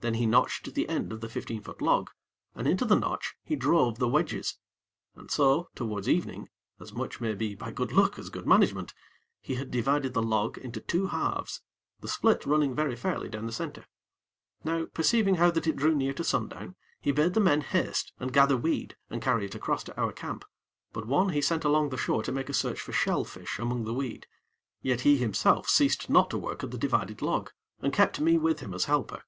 Then 0.00 0.14
he 0.14 0.26
notched 0.26 0.74
the 0.74 0.88
end 0.88 1.12
of 1.12 1.20
the 1.20 1.28
fifteen 1.28 1.62
foot 1.62 1.80
log, 1.80 2.10
and 2.56 2.66
into 2.66 2.84
the 2.84 2.96
notch 2.98 3.36
he 3.44 3.54
drove 3.54 4.00
the 4.00 4.08
wedges, 4.08 4.56
and 5.14 5.30
so, 5.30 5.68
towards 5.76 6.08
evening, 6.08 6.48
as 6.80 6.92
much, 6.92 7.20
maybe, 7.20 7.54
by 7.54 7.70
good 7.70 7.92
luck 7.92 8.18
as 8.18 8.30
good 8.30 8.48
management, 8.48 8.92
he 9.40 9.54
had 9.54 9.70
divided 9.70 10.12
the 10.12 10.24
log 10.24 10.58
into 10.58 10.80
two 10.80 11.06
halves 11.06 11.60
the 12.00 12.08
split 12.08 12.44
running 12.44 12.74
very 12.74 12.96
fairly 12.96 13.28
down 13.28 13.46
the 13.46 13.52
center. 13.52 13.86
Now, 14.64 14.86
perceiving 14.86 15.36
how 15.36 15.52
that 15.52 15.68
it 15.68 15.76
drew 15.76 15.94
near 15.94 16.14
to 16.14 16.24
sundown, 16.24 16.74
he 17.00 17.12
bade 17.12 17.34
the 17.34 17.38
men 17.40 17.60
haste 17.60 18.12
and 18.18 18.32
gather 18.32 18.56
weed 18.56 18.96
and 19.08 19.22
carry 19.22 19.44
it 19.46 19.54
across 19.54 19.84
to 19.84 19.96
our 19.96 20.10
camp; 20.10 20.44
but 20.92 21.06
one 21.06 21.28
he 21.28 21.40
sent 21.40 21.62
along 21.64 21.90
the 21.90 21.96
shore 21.96 22.24
to 22.24 22.32
make 22.32 22.48
a 22.48 22.52
search 22.52 22.80
for 22.80 22.92
shell 22.92 23.22
fish 23.22 23.60
among 23.60 23.84
the 23.84 23.94
weed; 23.94 24.26
yet 24.82 25.02
he 25.02 25.16
himself 25.18 25.68
ceased 25.68 26.10
not 26.10 26.28
to 26.30 26.38
work 26.38 26.64
at 26.64 26.72
the 26.72 26.76
divided 26.76 27.22
log, 27.22 27.52
and 27.80 27.92
kept 27.92 28.18
me 28.18 28.36
with 28.36 28.58
him 28.58 28.74
as 28.74 28.86
helper. 28.86 29.22